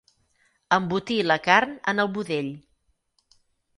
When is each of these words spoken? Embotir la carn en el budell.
Embotir 0.77 1.17
la 1.27 1.37
carn 1.49 1.75
en 1.93 2.05
el 2.07 2.13
budell. 2.17 2.51